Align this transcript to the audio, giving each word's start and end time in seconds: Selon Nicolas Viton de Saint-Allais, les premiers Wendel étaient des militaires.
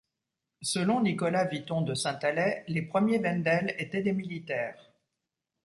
Selon 0.63 1.03
Nicolas 1.03 1.45
Viton 1.45 1.81
de 1.83 1.93
Saint-Allais, 1.93 2.65
les 2.67 2.81
premiers 2.81 3.19
Wendel 3.19 3.75
étaient 3.77 4.01
des 4.01 4.13
militaires. 4.13 4.91